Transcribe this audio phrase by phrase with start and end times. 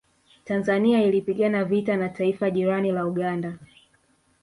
[0.43, 3.57] Tanzania ilipigana vita na taifa jirani la Uganda